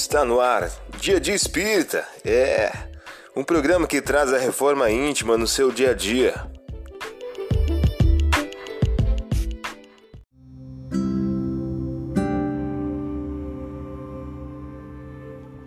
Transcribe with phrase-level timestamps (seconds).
[0.00, 0.70] Está no ar,
[1.00, 2.06] Dia de Espírita.
[2.24, 2.70] É
[3.34, 6.34] um programa que traz a reforma íntima no seu dia a dia.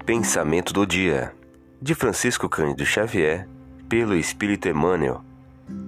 [0.06, 1.34] Pensamento do dia,
[1.82, 3.50] de Francisco Cândido Xavier,
[3.90, 5.26] pelo Espírito Emmanuel.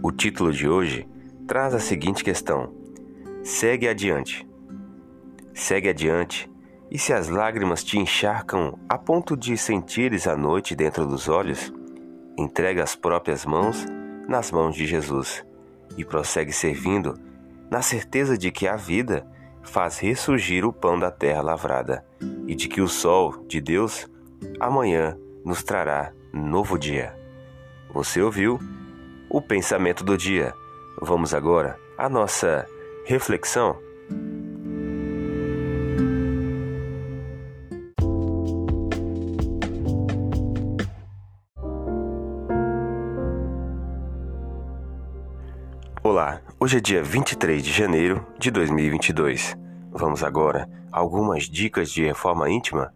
[0.04, 1.08] O título de hoje
[1.48, 2.74] traz a seguinte questão:
[3.42, 4.46] Segue adiante.
[5.54, 6.50] Segue adiante,
[6.94, 11.74] e se as lágrimas te encharcam a ponto de sentires a noite dentro dos olhos,
[12.38, 13.84] entrega as próprias mãos
[14.28, 15.44] nas mãos de Jesus
[15.98, 17.20] e prossegue servindo,
[17.70, 19.26] na certeza de que a vida
[19.64, 22.06] faz ressurgir o pão da terra lavrada
[22.48, 24.08] e de que o sol de Deus
[24.60, 27.18] amanhã nos trará novo dia.
[27.92, 28.60] Você ouviu
[29.30, 30.54] o pensamento do dia?
[31.02, 32.68] Vamos agora à nossa
[33.06, 33.78] reflexão.
[46.06, 49.58] Olá, hoje é dia 23 de janeiro de 2022.
[49.90, 52.94] Vamos agora a algumas dicas de reforma íntima?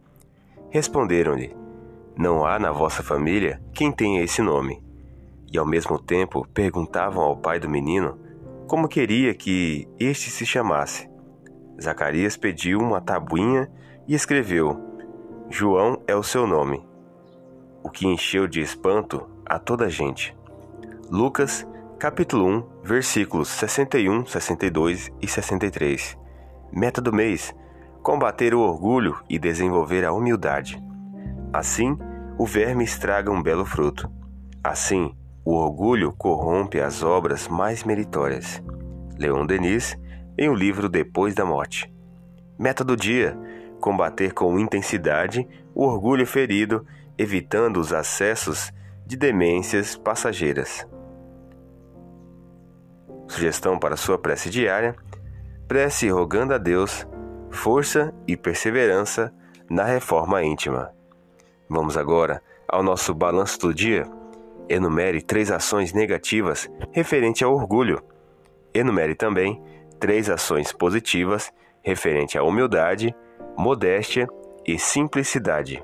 [0.70, 1.56] Responderam-lhe:
[2.18, 4.84] Não há na vossa família quem tenha esse nome.
[5.50, 8.20] E ao mesmo tempo perguntavam ao pai do menino
[8.68, 11.10] como queria que este se chamasse.
[11.82, 13.72] Zacarias pediu uma tabuinha
[14.06, 14.82] e escreveu:
[15.50, 16.86] João é o seu nome.
[17.82, 20.36] O que encheu de espanto a toda a gente.
[21.10, 21.66] Lucas
[22.00, 26.16] Capítulo 1, versículos 61, 62 e 63.
[26.72, 27.56] Meta do mês:
[28.04, 30.80] combater o orgulho e desenvolver a humildade.
[31.52, 31.98] Assim,
[32.38, 34.08] o verme estraga um belo fruto.
[34.64, 35.12] Assim,
[35.44, 38.62] o orgulho corrompe as obras mais meritórias.
[39.18, 39.98] Leon Denis,
[40.38, 41.92] em o livro Depois da Morte.
[42.60, 43.36] Meta do dia:
[43.82, 46.86] combater com intensidade o orgulho ferido,
[47.18, 48.72] evitando os acessos
[49.04, 50.86] de demências passageiras.
[53.38, 54.96] Sugestão para sua prece diária:
[55.68, 57.06] prece rogando a Deus
[57.52, 59.32] força e perseverança
[59.70, 60.92] na reforma íntima.
[61.70, 64.08] Vamos agora ao nosso balanço do dia.
[64.68, 68.02] Enumere três ações negativas referente ao orgulho.
[68.74, 69.62] Enumere também
[70.00, 71.54] três ações positivas
[71.84, 73.16] referente à humildade,
[73.56, 74.28] modéstia
[74.66, 75.84] e simplicidade.